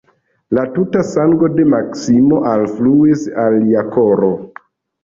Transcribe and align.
La 0.57 0.63
tuta 0.77 1.03
sango 1.09 1.51
de 1.59 1.67
Maksimo 1.75 2.41
alfluis 2.55 3.31
al 3.45 3.63
lia 3.69 3.87
koro. 3.97 4.35